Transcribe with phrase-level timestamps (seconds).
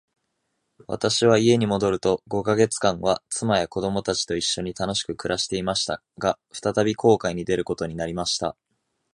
[0.87, 6.01] 私は家に戻ると五ヵ月間は、妻や子供たちと一しょに楽しく暮していました。
[6.17, 8.57] が、再び航海に出ることになりました。